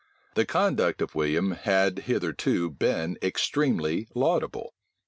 [0.33, 4.73] The conduct of William had hitherto been extremely laudable.